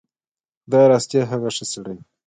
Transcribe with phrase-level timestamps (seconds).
[0.63, 2.01] خدای راستي هغه ښه سړی و.